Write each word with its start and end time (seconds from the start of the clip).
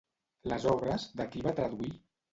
Les 0.53 0.65
obres 0.71 1.05
de 1.21 1.29
qui 1.35 1.47
va 1.49 1.57
traduir? 1.61 1.93